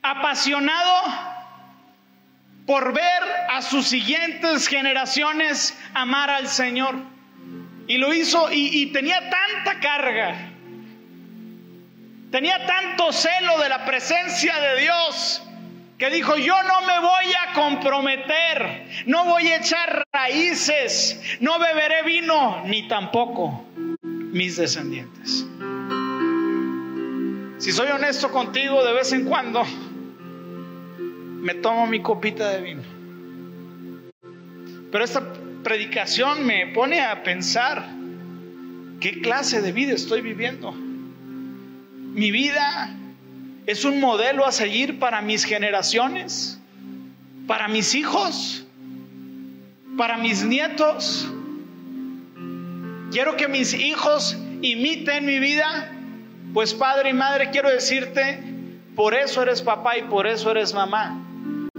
[0.00, 1.40] apasionado
[2.66, 7.19] por ver a sus siguientes generaciones amar al Señor.
[7.90, 10.52] Y lo hizo y, tenía tanta carga,
[12.30, 15.42] tenía tanto celo de la presencia de Dios,
[15.98, 22.04] que dijo, yo no me voy a comprometer, no voy a echar raíces, no beberé
[22.04, 23.66] vino, ni tampoco
[24.02, 25.44] mis descendientes.
[27.58, 29.64] Si soy honesto contigo, de vez en cuando
[30.96, 32.82] me tomo mi copita de vino.
[34.92, 35.24] Pero esta
[35.62, 37.88] predicación me pone a pensar
[39.00, 40.72] qué clase de vida estoy viviendo.
[40.72, 42.94] Mi vida
[43.66, 46.60] es un modelo a seguir para mis generaciones,
[47.46, 48.66] para mis hijos,
[49.96, 51.28] para mis nietos.
[53.12, 55.92] Quiero que mis hijos imiten mi vida.
[56.52, 58.42] Pues padre y madre, quiero decirte,
[58.96, 61.16] por eso eres papá y por eso eres mamá,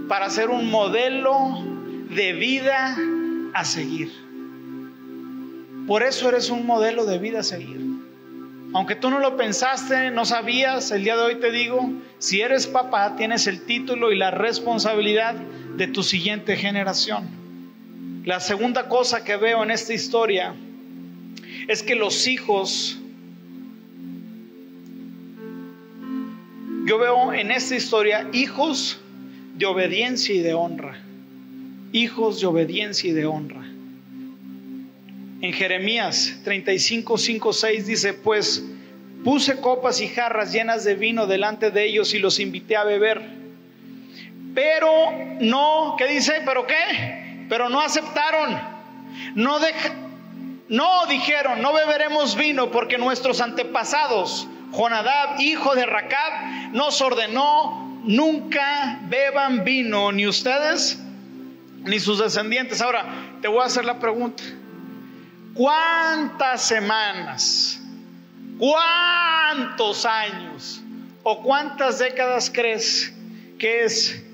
[0.08, 1.62] para ser un modelo
[2.08, 2.96] de vida
[3.54, 4.12] a seguir.
[5.86, 7.80] Por eso eres un modelo de vida a seguir.
[8.74, 12.66] Aunque tú no lo pensaste, no sabías, el día de hoy te digo, si eres
[12.66, 15.34] papá, tienes el título y la responsabilidad
[15.76, 17.28] de tu siguiente generación.
[18.24, 20.54] La segunda cosa que veo en esta historia
[21.68, 22.98] es que los hijos,
[26.86, 28.98] yo veo en esta historia hijos
[29.56, 31.02] de obediencia y de honra
[31.92, 33.62] hijos de obediencia y de honra.
[35.42, 38.64] En Jeremías 35, 5, 6 dice, pues
[39.24, 43.22] puse copas y jarras llenas de vino delante de ellos y los invité a beber.
[44.54, 44.88] Pero
[45.40, 46.42] no, ¿qué dice?
[46.44, 47.46] ¿Pero qué?
[47.48, 48.58] Pero no aceptaron.
[49.34, 49.58] No,
[50.68, 59.00] no dijeron, no beberemos vino porque nuestros antepasados, Jonadab, hijo de Racab, nos ordenó, nunca
[59.08, 61.01] beban vino, ni ustedes
[61.84, 62.80] ni sus descendientes.
[62.80, 63.04] Ahora,
[63.40, 64.42] te voy a hacer la pregunta.
[65.54, 67.80] ¿Cuántas semanas,
[68.58, 70.82] cuántos años
[71.22, 73.14] o cuántas décadas crees
[73.58, 74.24] que es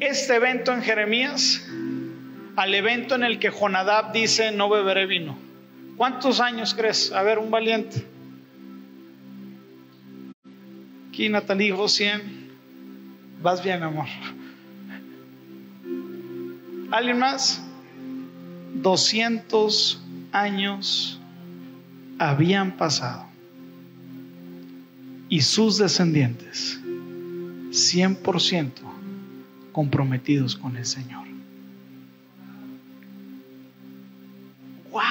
[0.00, 1.66] este evento en Jeremías
[2.56, 5.38] al evento en el que Jonadab dice no beberé vino?
[5.96, 7.10] ¿Cuántos años crees?
[7.12, 8.04] A ver, un valiente.
[11.08, 12.50] Aquí Natalie dijo 100.
[13.40, 14.06] Vas bien, amor.
[16.90, 17.62] ¿Alguien más?
[18.74, 21.20] 200 años
[22.18, 23.26] habían pasado
[25.28, 26.80] y sus descendientes
[27.70, 28.70] 100%
[29.72, 31.26] comprometidos con el Señor.
[34.90, 35.02] ¡Wow!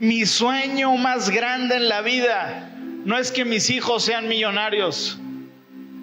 [0.00, 2.70] Mi sueño más grande en la vida
[3.04, 5.18] no es que mis hijos sean millonarios.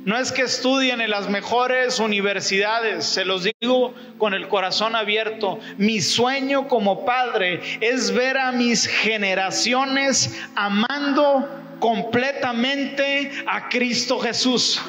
[0.06, 5.60] No es que estudien en las mejores universidades, se los digo con el corazón abierto.
[5.78, 11.48] Mi sueño como padre es ver a mis generaciones amando
[11.80, 14.82] completamente a Cristo Jesús.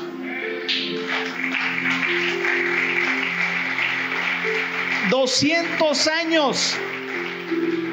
[5.10, 6.76] Doscientos años,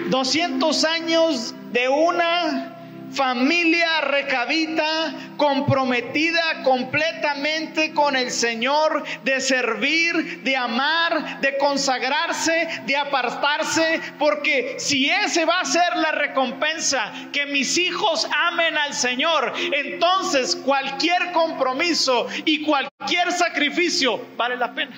[0.10, 2.81] doscientos años de una
[3.14, 14.02] familia recabita comprometida completamente con el Señor, de servir, de amar, de consagrarse, de apartarse,
[14.20, 20.56] porque si ese va a ser la recompensa, que mis hijos amen al Señor, entonces
[20.56, 24.96] cualquier compromiso y cualquier sacrificio vale la pena.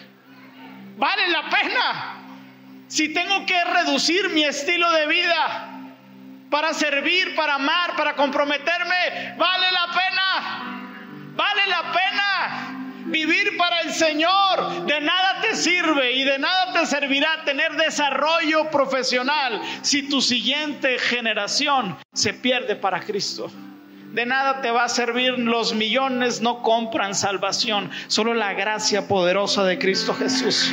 [0.97, 2.19] Vale la pena.
[2.87, 5.72] Si tengo que reducir mi estilo de vida,
[6.53, 11.33] para servir, para amar, para comprometerme, vale la pena.
[11.35, 14.85] Vale la pena vivir para el Señor.
[14.85, 20.99] De nada te sirve y de nada te servirá tener desarrollo profesional si tu siguiente
[20.99, 23.51] generación se pierde para Cristo.
[24.11, 29.63] De nada te va a servir, los millones no compran salvación, solo la gracia poderosa
[29.63, 30.71] de Cristo Jesús.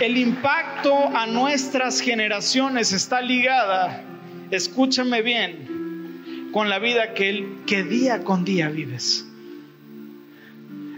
[0.00, 4.04] El impacto a nuestras generaciones está ligada,
[4.50, 9.26] escúchame bien, con la vida que, que día con día vives.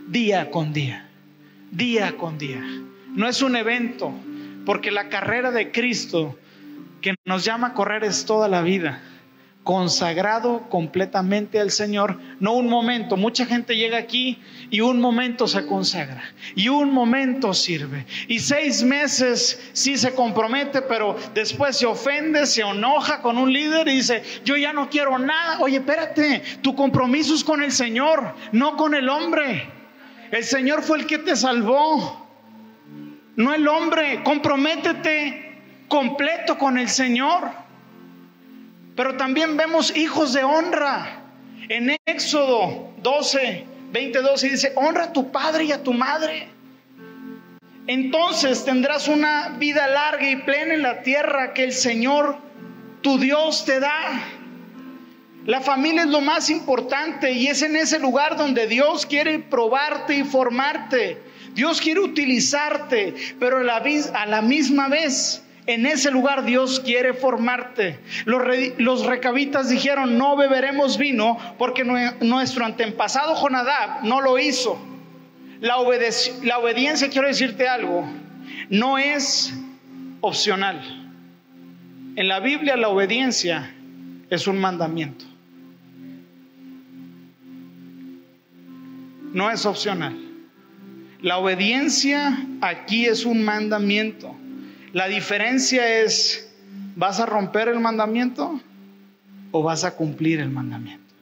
[0.07, 1.09] Día con día,
[1.71, 2.63] día con día.
[3.15, 4.13] No es un evento,
[4.67, 6.39] porque la carrera de Cristo
[7.01, 9.01] que nos llama a correr es toda la vida
[9.71, 13.17] consagrado completamente al Señor, no un momento.
[13.17, 16.25] Mucha gente llega aquí y un momento se consagra
[16.57, 18.05] y un momento sirve.
[18.27, 23.87] Y seis meses sí se compromete, pero después se ofende, se enoja con un líder
[23.87, 25.61] y dice, yo ya no quiero nada.
[25.61, 29.71] Oye, espérate, tu compromiso es con el Señor, no con el hombre.
[30.33, 32.29] El Señor fue el que te salvó,
[33.37, 34.25] no el hombre.
[34.25, 37.70] Comprométete completo con el Señor.
[39.01, 41.23] Pero también vemos hijos de honra.
[41.71, 46.49] En Éxodo 12, 22 dice, honra a tu padre y a tu madre.
[47.87, 52.37] Entonces tendrás una vida larga y plena en la tierra que el Señor,
[53.01, 54.23] tu Dios, te da.
[55.47, 60.17] La familia es lo más importante y es en ese lugar donde Dios quiere probarte
[60.17, 61.23] y formarte.
[61.55, 63.83] Dios quiere utilizarte, pero a la,
[64.13, 68.01] a la misma vez en ese lugar Dios quiere formarte.
[68.25, 71.85] Los, recabitas dijeron, no beberemos vino porque
[72.21, 74.79] nuestro antepasado Jonadab no lo hizo.
[75.61, 75.77] La,
[76.43, 78.09] la obediencia, quiero decirte algo,
[78.69, 79.55] no es
[80.21, 80.81] opcional.
[82.17, 83.73] En la Biblia la obediencia
[84.29, 85.25] es un mandamiento.
[89.33, 90.19] No es opcional.
[91.23, 94.35] La obediencia aquí es un mandamiento.
[94.93, 96.53] La diferencia es,
[96.97, 98.61] ¿vas a romper el mandamiento
[99.53, 101.15] o vas a cumplir el mandamiento?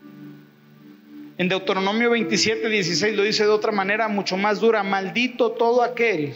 [1.36, 6.34] En Deuteronomio 27, 16 lo dice de otra manera mucho más dura, maldito todo aquel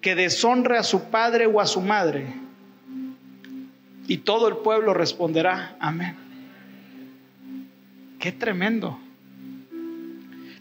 [0.00, 2.26] que deshonre a su padre o a su madre.
[4.06, 6.16] Y todo el pueblo responderá, amén.
[8.18, 8.98] Qué tremendo.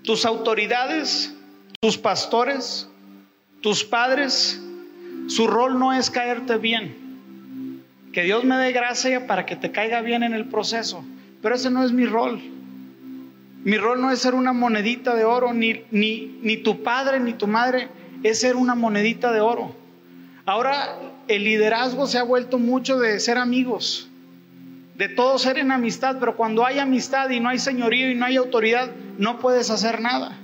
[0.03, 1.35] Tus autoridades,
[1.81, 2.89] tus pastores,
[3.61, 4.61] tus padres,
[5.29, 7.83] su rol no es caerte bien.
[8.11, 11.05] Que Dios me dé gracia para que te caiga bien en el proceso.
[11.41, 12.41] Pero ese no es mi rol.
[13.63, 17.33] Mi rol no es ser una monedita de oro, ni, ni, ni tu padre ni
[17.33, 17.89] tu madre
[18.23, 19.75] es ser una monedita de oro.
[20.45, 24.09] Ahora el liderazgo se ha vuelto mucho de ser amigos,
[24.95, 28.25] de todo ser en amistad, pero cuando hay amistad y no hay señorío y no
[28.25, 30.35] hay autoridad, no puedes hacer nada.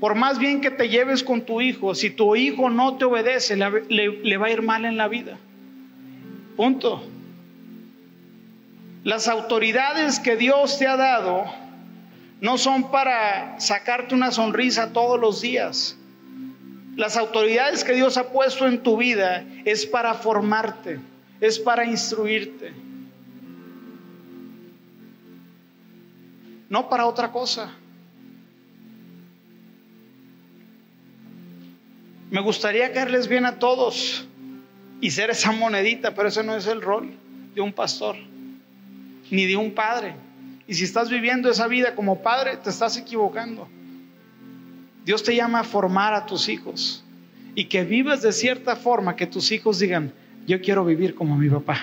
[0.00, 3.56] Por más bien que te lleves con tu hijo, si tu hijo no te obedece,
[3.56, 5.36] le, va a ir mal en la vida.
[6.56, 7.02] Punto.
[9.02, 11.44] Las autoridades que Dios te ha dado
[12.40, 15.96] no son para sacarte una sonrisa todos los días.
[16.94, 21.00] Las autoridades que Dios ha puesto en tu vida es para formarte,
[21.40, 22.72] es para instruirte.
[26.68, 27.72] No para otra cosa.
[32.30, 34.26] Me gustaría caerles bien a todos
[35.00, 37.10] y ser esa monedita, pero ese no es el rol
[37.54, 38.16] de un pastor,
[39.30, 40.14] ni de un padre.
[40.66, 43.66] Y si estás viviendo esa vida como padre, te estás equivocando.
[45.06, 47.02] Dios te llama a formar a tus hijos
[47.54, 50.12] y que vivas de cierta forma que tus hijos digan,
[50.46, 51.80] yo quiero vivir como mi papá.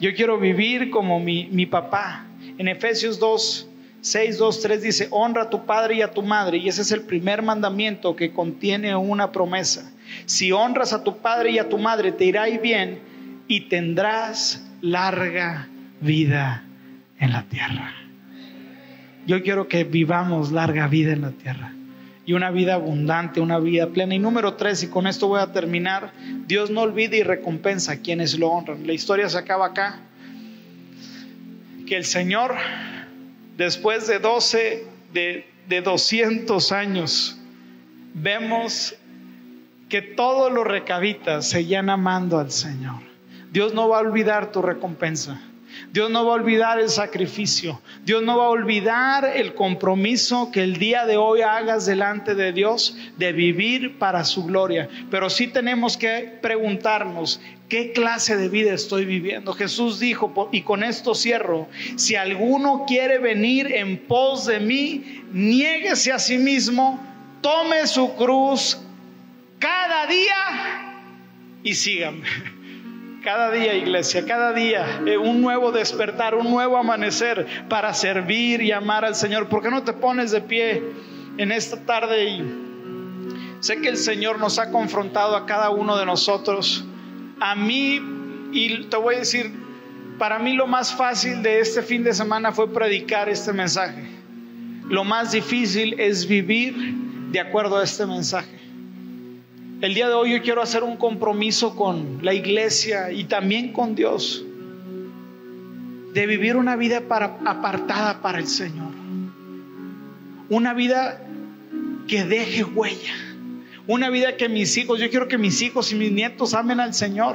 [0.00, 2.26] Yo quiero vivir como mi, mi papá.
[2.58, 3.69] En Efesios 2,
[4.02, 6.58] 6, 2, 3 dice, honra a tu padre y a tu madre.
[6.58, 9.92] Y ese es el primer mandamiento que contiene una promesa.
[10.26, 13.00] Si honras a tu padre y a tu madre, te irá bien
[13.46, 15.68] y tendrás larga
[16.00, 16.64] vida
[17.18, 17.94] en la tierra.
[19.26, 21.72] Yo quiero que vivamos larga vida en la tierra
[22.24, 24.14] y una vida abundante, una vida plena.
[24.14, 26.12] Y número tres, y con esto voy a terminar,
[26.46, 28.86] Dios no olvida y recompensa a quienes lo honran.
[28.86, 30.00] La historia se acaba acá,
[31.86, 32.54] que el Señor
[33.60, 37.38] después de 12, de, de 200 años,
[38.14, 38.94] vemos
[39.90, 43.02] que todos los recabitas seguían amando al Señor.
[43.52, 45.42] Dios no va a olvidar tu recompensa.
[45.92, 47.82] Dios no va a olvidar el sacrificio.
[48.02, 52.54] Dios no va a olvidar el compromiso que el día de hoy hagas delante de
[52.54, 54.88] Dios de vivir para su gloria.
[55.10, 59.54] Pero sí tenemos que preguntarnos, ¿qué clase de vida estoy viviendo?
[59.54, 66.12] Jesús dijo, y con esto cierro, si alguno quiere venir en pos de mí, niéguese
[66.12, 67.00] a sí mismo,
[67.40, 68.76] tome su cruz
[69.58, 70.96] cada día
[71.62, 72.22] y sígame.
[73.22, 78.72] Cada día, iglesia, cada día, eh, un nuevo despertar, un nuevo amanecer para servir y
[78.72, 79.50] amar al Señor.
[79.50, 80.82] ¿Por qué no te pones de pie
[81.36, 82.24] en esta tarde?
[82.24, 82.42] Y
[83.60, 86.86] sé que el Señor nos ha confrontado a cada uno de nosotros.
[87.40, 88.00] A mí,
[88.52, 89.50] y te voy a decir,
[90.18, 94.04] para mí lo más fácil de este fin de semana fue predicar este mensaje.
[94.88, 96.74] Lo más difícil es vivir
[97.32, 98.58] de acuerdo a este mensaje.
[99.80, 103.94] El día de hoy yo quiero hacer un compromiso con la iglesia y también con
[103.94, 104.44] Dios
[106.12, 107.02] de vivir una vida
[107.46, 108.90] apartada para el Señor.
[110.50, 111.22] Una vida
[112.08, 113.14] que deje huella.
[113.90, 116.94] Una vida que mis hijos, yo quiero que mis hijos y mis nietos amen al
[116.94, 117.34] Señor.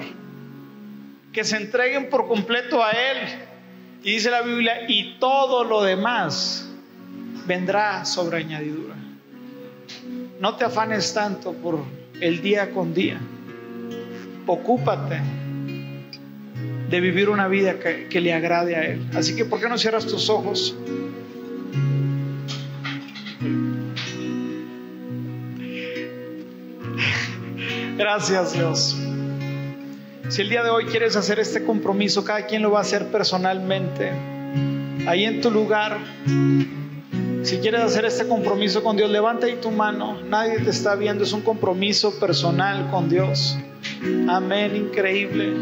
[1.33, 3.17] Que se entreguen por completo a Él.
[4.05, 6.65] Y dice la Biblia, y todo lo demás
[7.45, 8.95] vendrá sobre añadidura.
[10.39, 11.83] No te afanes tanto por
[12.21, 13.19] el día con día.
[14.47, 15.19] Ocúpate
[16.89, 19.05] de vivir una vida que, le agrade a Él.
[19.13, 20.73] Así que, ¿por qué no cierras tus ojos?
[27.97, 28.97] Gracias Dios.
[30.27, 33.07] Si el día de hoy quieres hacer este compromiso, cada quien lo va a hacer
[33.07, 34.11] personalmente.
[35.07, 35.97] Ahí en tu lugar,
[37.43, 40.19] si quieres hacer este compromiso con Dios, levanta ahí tu mano.
[40.23, 41.23] Nadie te está viendo.
[41.23, 43.57] Es un compromiso personal con Dios.
[44.27, 44.75] Amén.
[44.75, 45.53] Increíble.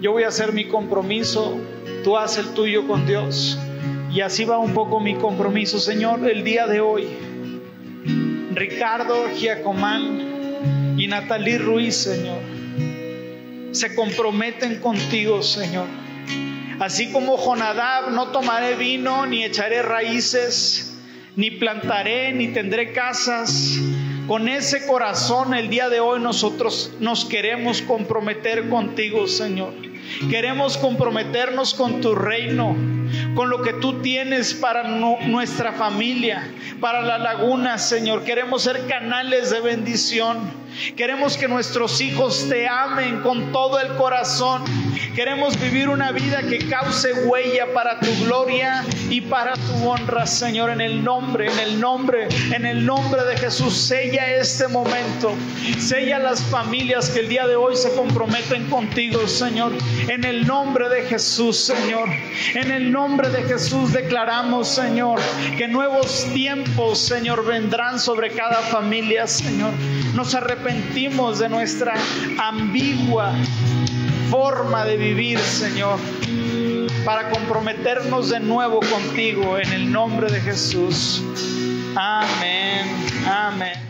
[0.00, 1.56] Yo voy a hacer mi compromiso.
[2.02, 3.58] Tú haz el tuyo con Dios.
[4.10, 7.06] Y así va un poco mi compromiso, Señor, el día de hoy.
[8.54, 10.29] Ricardo Giacomán
[10.96, 12.40] y Natalie Ruiz, Señor,
[13.72, 15.86] se comprometen contigo, Señor.
[16.78, 20.90] Así como Jonadab, no tomaré vino ni echaré raíces
[21.36, 23.78] ni plantaré, ni tendré casas.
[24.26, 29.72] Con ese corazón el día de hoy nosotros nos queremos comprometer contigo, Señor.
[30.28, 32.76] Queremos comprometernos con tu reino.
[33.34, 36.48] Con lo que tú tienes para nuestra familia,
[36.80, 38.24] para la laguna, Señor.
[38.24, 40.60] Queremos ser canales de bendición.
[40.96, 44.62] Queremos que nuestros hijos te amen con todo el corazón.
[45.14, 50.70] Queremos vivir una vida que cause huella para tu gloria y para tu honra, Señor,
[50.70, 53.76] en el nombre, en el nombre, en el nombre de Jesús.
[53.76, 55.34] Sella este momento.
[55.78, 59.72] Sella las familias que el día de hoy se comprometen contigo, Señor.
[60.08, 62.08] En el nombre de Jesús, Señor.
[62.54, 65.18] En el nombre de Jesús declaramos, Señor,
[65.56, 69.72] que nuevos tiempos, Señor, vendrán sobre cada familia, Señor.
[70.14, 71.94] Nos arrepentimos de nuestra
[72.38, 73.32] ambigua
[74.30, 75.98] forma de vivir, Señor,
[77.06, 81.22] para comprometernos de nuevo contigo en el nombre de Jesús.
[81.96, 82.84] Amén,
[83.26, 83.89] amén.